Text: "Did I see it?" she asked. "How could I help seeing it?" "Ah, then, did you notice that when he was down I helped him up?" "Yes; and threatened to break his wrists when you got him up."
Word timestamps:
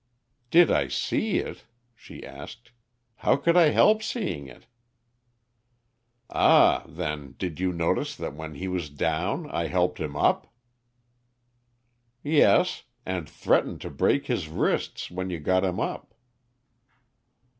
"Did 0.49 0.71
I 0.71 0.87
see 0.87 1.37
it?" 1.37 1.65
she 1.93 2.25
asked. 2.25 2.71
"How 3.17 3.35
could 3.35 3.55
I 3.55 3.69
help 3.69 4.01
seeing 4.01 4.47
it?" 4.47 4.65
"Ah, 6.27 6.83
then, 6.87 7.35
did 7.37 7.59
you 7.59 7.71
notice 7.71 8.15
that 8.15 8.33
when 8.33 8.55
he 8.55 8.67
was 8.67 8.89
down 8.89 9.47
I 9.51 9.67
helped 9.67 9.99
him 9.99 10.15
up?" 10.15 10.51
"Yes; 12.23 12.81
and 13.05 13.29
threatened 13.29 13.79
to 13.81 13.91
break 13.91 14.25
his 14.25 14.47
wrists 14.49 15.11
when 15.11 15.29
you 15.29 15.39
got 15.39 15.63
him 15.63 15.79
up." 15.79 16.15